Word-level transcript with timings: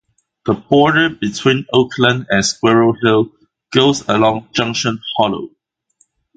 The 0.47 0.55
border 0.55 1.09
between 1.09 1.67
Oakland 1.71 2.25
and 2.31 2.43
Squirrel 2.43 2.95
Hill 3.03 3.33
goes 3.71 4.01
along 4.09 4.47
Junction 4.51 4.99
Hollow. 5.15 5.49